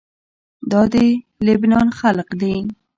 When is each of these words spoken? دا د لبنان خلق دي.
دا 0.71 0.81
د 0.93 0.95
لبنان 1.45 1.87
خلق 1.99 2.29
دي. 2.41 2.55